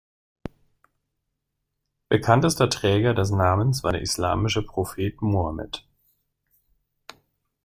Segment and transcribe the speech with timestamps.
[2.09, 5.85] Bekanntester Träger des Namens war der islamische Prophet Mohammed.